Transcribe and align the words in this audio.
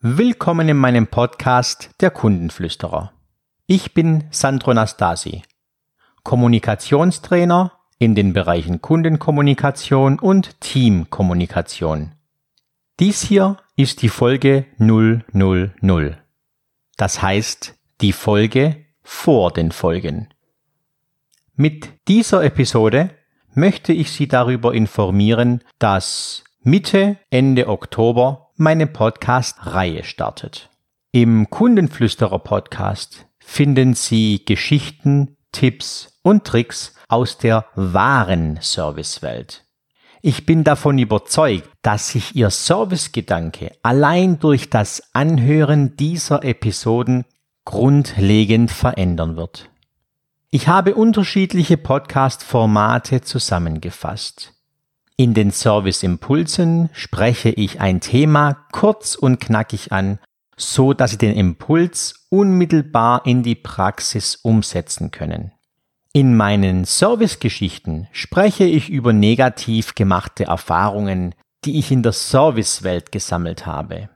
Willkommen 0.00 0.68
in 0.68 0.76
meinem 0.76 1.08
Podcast 1.08 1.90
Der 2.00 2.12
Kundenflüsterer. 2.12 3.12
Ich 3.66 3.94
bin 3.94 4.28
Sandro 4.30 4.72
Nastasi, 4.72 5.42
Kommunikationstrainer 6.22 7.72
in 7.98 8.14
den 8.14 8.32
Bereichen 8.32 8.80
Kundenkommunikation 8.80 10.20
und 10.20 10.60
Teamkommunikation. 10.60 12.12
Dies 13.00 13.22
hier 13.22 13.56
ist 13.74 14.02
die 14.02 14.08
Folge 14.08 14.66
000. 14.78 16.16
Das 16.96 17.20
heißt, 17.20 17.74
die 18.00 18.12
Folge 18.12 18.84
vor 19.02 19.50
den 19.50 19.72
Folgen. 19.72 20.28
Mit 21.56 21.88
dieser 22.06 22.44
Episode 22.44 23.10
möchte 23.52 23.92
ich 23.92 24.12
Sie 24.12 24.28
darüber 24.28 24.74
informieren, 24.74 25.64
dass 25.80 26.44
Mitte, 26.62 27.16
Ende 27.30 27.66
Oktober 27.66 28.47
meine 28.60 28.88
Podcast-Reihe 28.88 30.02
startet. 30.02 30.68
Im 31.12 31.48
Kundenflüsterer 31.48 32.40
Podcast 32.40 33.26
finden 33.38 33.94
Sie 33.94 34.44
Geschichten, 34.44 35.36
Tipps 35.52 36.18
und 36.22 36.44
Tricks 36.44 36.94
aus 37.08 37.38
der 37.38 37.66
wahren 37.76 38.58
Servicewelt. 38.60 39.64
Ich 40.22 40.44
bin 40.44 40.64
davon 40.64 40.98
überzeugt, 40.98 41.70
dass 41.82 42.08
sich 42.08 42.34
Ihr 42.34 42.50
Servicegedanke 42.50 43.70
allein 43.84 44.40
durch 44.40 44.68
das 44.68 45.02
Anhören 45.12 45.96
dieser 45.96 46.42
Episoden 46.42 47.24
grundlegend 47.64 48.72
verändern 48.72 49.36
wird. 49.36 49.70
Ich 50.50 50.66
habe 50.66 50.96
unterschiedliche 50.96 51.76
Podcast-Formate 51.76 53.20
zusammengefasst. 53.20 54.57
In 55.20 55.34
den 55.34 55.50
Service-Impulsen 55.50 56.90
spreche 56.92 57.48
ich 57.48 57.80
ein 57.80 57.98
Thema 57.98 58.66
kurz 58.70 59.16
und 59.16 59.40
knackig 59.40 59.90
an, 59.90 60.20
so 60.56 60.92
dass 60.92 61.10
Sie 61.10 61.18
den 61.18 61.34
Impuls 61.34 62.26
unmittelbar 62.30 63.26
in 63.26 63.42
die 63.42 63.56
Praxis 63.56 64.36
umsetzen 64.36 65.10
können. 65.10 65.50
In 66.12 66.36
meinen 66.36 66.84
Servicegeschichten 66.84 68.06
spreche 68.12 68.62
ich 68.62 68.90
über 68.90 69.12
negativ 69.12 69.96
gemachte 69.96 70.44
Erfahrungen, 70.44 71.34
die 71.64 71.80
ich 71.80 71.90
in 71.90 72.04
der 72.04 72.12
Servicewelt 72.12 73.10
gesammelt 73.10 73.66
habe. 73.66 74.10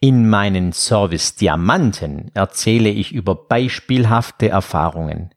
In 0.00 0.28
meinen 0.28 0.72
Service-Diamanten 0.72 2.32
erzähle 2.34 2.88
ich 2.88 3.12
über 3.12 3.36
beispielhafte 3.36 4.48
Erfahrungen. 4.48 5.30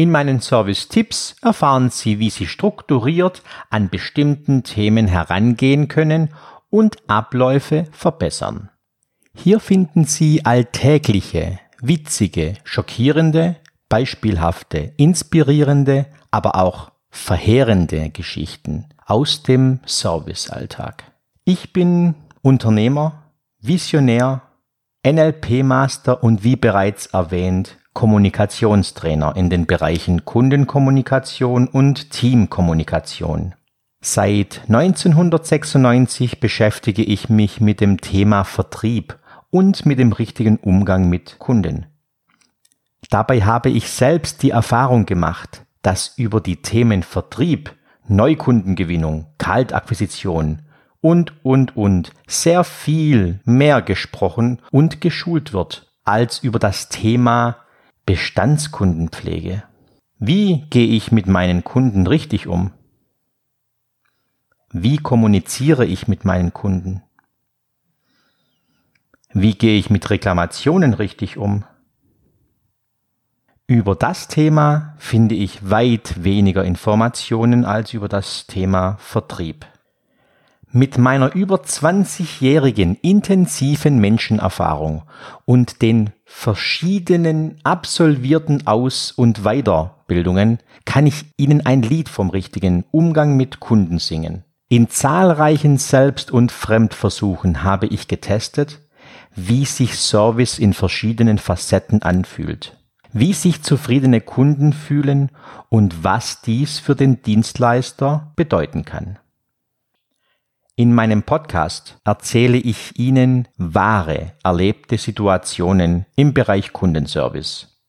In 0.00 0.10
meinen 0.10 0.40
Service-Tipps 0.40 1.36
erfahren 1.42 1.90
Sie, 1.90 2.18
wie 2.20 2.30
Sie 2.30 2.46
strukturiert 2.46 3.42
an 3.68 3.90
bestimmten 3.90 4.62
Themen 4.62 5.06
herangehen 5.06 5.88
können 5.88 6.30
und 6.70 6.96
Abläufe 7.06 7.84
verbessern. 7.92 8.70
Hier 9.34 9.60
finden 9.60 10.06
Sie 10.06 10.46
alltägliche, 10.46 11.60
witzige, 11.82 12.54
schockierende, 12.64 13.56
beispielhafte, 13.90 14.94
inspirierende, 14.96 16.06
aber 16.30 16.54
auch 16.54 16.92
verheerende 17.10 18.08
Geschichten 18.08 18.86
aus 19.04 19.42
dem 19.42 19.80
Servicealltag. 19.84 21.12
Ich 21.44 21.74
bin 21.74 22.14
Unternehmer, 22.40 23.24
Visionär, 23.60 24.40
NLP-Master 25.06 26.24
und 26.24 26.42
wie 26.42 26.56
bereits 26.56 27.04
erwähnt 27.04 27.76
Kommunikationstrainer 27.92 29.34
in 29.36 29.50
den 29.50 29.66
Bereichen 29.66 30.24
Kundenkommunikation 30.24 31.66
und 31.66 32.10
Teamkommunikation. 32.10 33.54
Seit 34.00 34.62
1996 34.68 36.40
beschäftige 36.40 37.02
ich 37.02 37.28
mich 37.28 37.60
mit 37.60 37.80
dem 37.80 38.00
Thema 38.00 38.44
Vertrieb 38.44 39.18
und 39.50 39.84
mit 39.84 39.98
dem 39.98 40.12
richtigen 40.12 40.56
Umgang 40.56 41.08
mit 41.08 41.38
Kunden. 41.38 41.86
Dabei 43.10 43.42
habe 43.42 43.70
ich 43.70 43.90
selbst 43.90 44.42
die 44.42 44.50
Erfahrung 44.50 45.04
gemacht, 45.04 45.66
dass 45.82 46.16
über 46.16 46.40
die 46.40 46.62
Themen 46.62 47.02
Vertrieb, 47.02 47.74
Neukundengewinnung, 48.06 49.26
Kaltakquisition 49.38 50.62
und, 51.00 51.44
und, 51.44 51.76
und 51.76 52.12
sehr 52.26 52.64
viel 52.64 53.40
mehr 53.44 53.82
gesprochen 53.82 54.60
und 54.70 55.00
geschult 55.00 55.52
wird 55.52 55.90
als 56.04 56.38
über 56.38 56.58
das 56.58 56.88
Thema 56.88 57.56
Bestandskundenpflege. 58.10 59.62
Wie 60.18 60.62
gehe 60.68 60.88
ich 60.88 61.12
mit 61.12 61.28
meinen 61.28 61.62
Kunden 61.62 62.08
richtig 62.08 62.48
um? 62.48 62.72
Wie 64.72 64.96
kommuniziere 64.96 65.86
ich 65.86 66.08
mit 66.08 66.24
meinen 66.24 66.52
Kunden? 66.52 67.04
Wie 69.32 69.54
gehe 69.54 69.78
ich 69.78 69.90
mit 69.90 70.10
Reklamationen 70.10 70.92
richtig 70.92 71.36
um? 71.36 71.62
Über 73.68 73.94
das 73.94 74.26
Thema 74.26 74.96
finde 74.98 75.36
ich 75.36 75.70
weit 75.70 76.24
weniger 76.24 76.64
Informationen 76.64 77.64
als 77.64 77.94
über 77.94 78.08
das 78.08 78.48
Thema 78.48 78.96
Vertrieb. 78.98 79.66
Mit 80.72 80.98
meiner 80.98 81.32
über 81.36 81.58
20-jährigen 81.58 82.96
intensiven 83.02 84.00
Menschenerfahrung 84.00 85.04
und 85.44 85.80
den 85.80 86.10
verschiedenen 86.32 87.56
absolvierten 87.64 88.66
Aus- 88.66 89.10
und 89.10 89.42
Weiterbildungen 89.42 90.58
kann 90.84 91.06
ich 91.06 91.26
Ihnen 91.36 91.66
ein 91.66 91.82
Lied 91.82 92.08
vom 92.08 92.30
richtigen 92.30 92.84
Umgang 92.92 93.36
mit 93.36 93.58
Kunden 93.58 93.98
singen. 93.98 94.44
In 94.68 94.88
zahlreichen 94.88 95.76
Selbst- 95.76 96.30
und 96.30 96.52
Fremdversuchen 96.52 97.64
habe 97.64 97.88
ich 97.88 98.06
getestet, 98.06 98.80
wie 99.34 99.64
sich 99.64 99.96
Service 99.96 100.58
in 100.58 100.72
verschiedenen 100.72 101.36
Facetten 101.36 102.00
anfühlt, 102.00 102.78
wie 103.12 103.32
sich 103.32 103.62
zufriedene 103.62 104.20
Kunden 104.20 104.72
fühlen 104.72 105.30
und 105.68 106.04
was 106.04 106.42
dies 106.42 106.78
für 106.78 106.94
den 106.94 107.22
Dienstleister 107.22 108.32
bedeuten 108.36 108.84
kann. 108.84 109.18
In 110.80 110.94
meinem 110.94 111.24
Podcast 111.24 111.98
erzähle 112.06 112.56
ich 112.56 112.98
Ihnen 112.98 113.46
wahre, 113.58 114.32
erlebte 114.42 114.96
Situationen 114.96 116.06
im 116.16 116.32
Bereich 116.32 116.72
Kundenservice. 116.72 117.82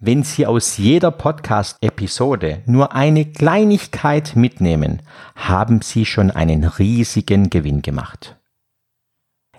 Wenn 0.00 0.24
Sie 0.24 0.44
aus 0.44 0.76
jeder 0.76 1.12
Podcast-Episode 1.12 2.64
nur 2.66 2.96
eine 2.96 3.26
Kleinigkeit 3.26 4.34
mitnehmen, 4.34 5.02
haben 5.36 5.82
Sie 5.82 6.04
schon 6.04 6.32
einen 6.32 6.64
riesigen 6.64 7.48
Gewinn 7.48 7.80
gemacht. 7.80 8.36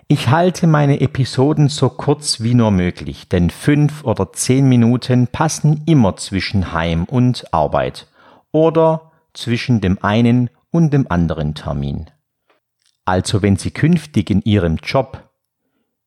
Ich 0.06 0.28
halte 0.28 0.66
meine 0.66 1.00
Episoden 1.00 1.70
so 1.70 1.88
kurz 1.88 2.42
wie 2.42 2.52
nur 2.52 2.70
möglich, 2.70 3.30
denn 3.30 3.48
fünf 3.48 4.04
oder 4.04 4.30
zehn 4.34 4.68
Minuten 4.68 5.26
passen 5.26 5.84
immer 5.86 6.16
zwischen 6.16 6.74
Heim 6.74 7.04
und 7.04 7.50
Arbeit 7.54 8.08
oder 8.50 9.10
zwischen 9.32 9.80
dem 9.80 9.96
einen 10.04 10.50
und 10.70 10.92
dem 10.92 11.10
anderen 11.10 11.54
Termin. 11.54 12.10
Also 13.12 13.42
wenn 13.42 13.56
Sie 13.56 13.72
künftig 13.72 14.30
in 14.30 14.40
Ihrem 14.40 14.76
Job, 14.76 15.28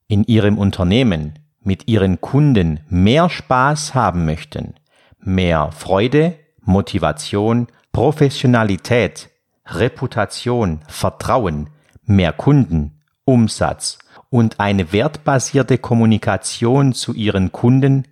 in 0.07 0.23
Ihrem 0.23 0.57
Unternehmen, 0.57 1.37
mit 1.61 1.87
Ihren 1.87 2.19
Kunden 2.19 2.79
mehr 2.89 3.29
Spaß 3.29 3.93
haben 3.93 4.25
möchten, 4.25 4.73
mehr 5.19 5.71
Freude, 5.71 6.33
Motivation, 6.63 7.67
Professionalität, 7.91 9.29
Reputation, 9.67 10.79
Vertrauen, 10.87 11.69
mehr 12.05 12.33
Kunden, 12.33 13.03
Umsatz 13.23 13.99
und 14.31 14.59
eine 14.59 14.91
wertbasierte 14.91 15.77
Kommunikation 15.77 16.93
zu 16.93 17.13
Ihren 17.13 17.51
Kunden, 17.51 18.07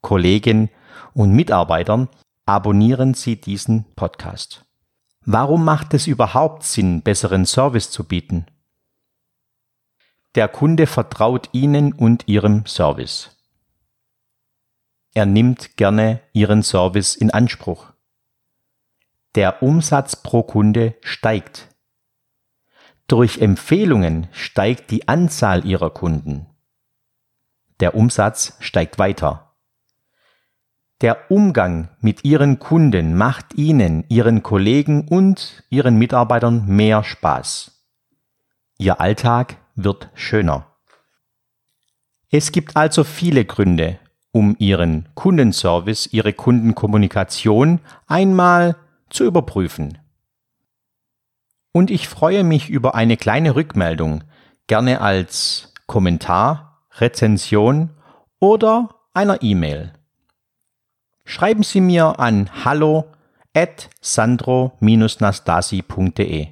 Kollegen 0.00 0.68
und 1.14 1.30
Mitarbeitern, 1.30 2.08
abonnieren 2.44 3.14
Sie 3.14 3.40
diesen 3.40 3.84
Podcast. 3.94 4.64
Warum 5.24 5.64
macht 5.64 5.94
es 5.94 6.08
überhaupt 6.08 6.64
Sinn, 6.64 7.02
besseren 7.02 7.46
Service 7.46 7.90
zu 7.90 8.04
bieten? 8.04 8.46
Der 10.34 10.48
Kunde 10.48 10.86
vertraut 10.86 11.48
Ihnen 11.52 11.92
und 11.92 12.26
Ihrem 12.26 12.66
Service. 12.66 13.36
Er 15.14 15.26
nimmt 15.26 15.76
gerne 15.76 16.20
Ihren 16.32 16.62
Service 16.62 17.14
in 17.14 17.30
Anspruch. 17.30 17.92
Der 19.34 19.62
Umsatz 19.62 20.16
pro 20.16 20.42
Kunde 20.42 20.96
steigt. 21.02 21.68
Durch 23.06 23.38
Empfehlungen 23.38 24.26
steigt 24.32 24.90
die 24.90 25.06
Anzahl 25.06 25.64
Ihrer 25.66 25.90
Kunden. 25.90 26.46
Der 27.78 27.94
Umsatz 27.94 28.56
steigt 28.58 28.98
weiter. 28.98 29.51
Der 31.02 31.32
Umgang 31.32 31.88
mit 32.00 32.24
Ihren 32.24 32.60
Kunden 32.60 33.16
macht 33.16 33.54
Ihnen, 33.54 34.04
Ihren 34.08 34.44
Kollegen 34.44 35.08
und 35.08 35.64
Ihren 35.68 35.96
Mitarbeitern 35.96 36.64
mehr 36.66 37.02
Spaß. 37.02 37.72
Ihr 38.78 39.00
Alltag 39.00 39.56
wird 39.74 40.10
schöner. 40.14 40.66
Es 42.30 42.52
gibt 42.52 42.76
also 42.76 43.02
viele 43.02 43.44
Gründe, 43.44 43.98
um 44.30 44.54
Ihren 44.60 45.08
Kundenservice, 45.16 46.06
Ihre 46.12 46.32
Kundenkommunikation 46.34 47.80
einmal 48.06 48.76
zu 49.10 49.24
überprüfen. 49.24 49.98
Und 51.72 51.90
ich 51.90 52.08
freue 52.08 52.44
mich 52.44 52.70
über 52.70 52.94
eine 52.94 53.16
kleine 53.16 53.56
Rückmeldung, 53.56 54.22
gerne 54.68 55.00
als 55.00 55.74
Kommentar, 55.88 56.86
Rezension 56.92 57.90
oder 58.38 58.94
einer 59.14 59.42
E-Mail. 59.42 59.94
Schreiben 61.24 61.62
Sie 61.62 61.80
mir 61.80 62.18
an 62.18 62.50
hallo 62.64 63.12
at 63.54 63.90
sandro-nastasi.de. 64.00 66.48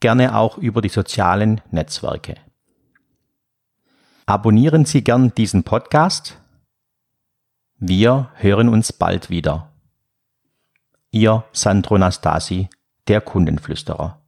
Gerne 0.00 0.36
auch 0.36 0.58
über 0.58 0.80
die 0.80 0.88
sozialen 0.88 1.60
Netzwerke. 1.70 2.36
Abonnieren 4.26 4.84
Sie 4.84 5.02
gern 5.02 5.34
diesen 5.34 5.64
Podcast. 5.64 6.38
Wir 7.78 8.30
hören 8.36 8.68
uns 8.68 8.92
bald 8.92 9.30
wieder. 9.30 9.72
Ihr 11.10 11.42
Sandro 11.52 11.98
Nastasi, 11.98 12.68
der 13.08 13.20
Kundenflüsterer. 13.20 14.21